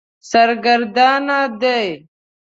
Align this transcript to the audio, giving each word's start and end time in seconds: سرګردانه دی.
سرګردانه 0.29 1.39
دی. 1.61 1.83